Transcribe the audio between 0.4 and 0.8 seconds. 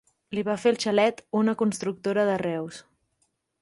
va fer el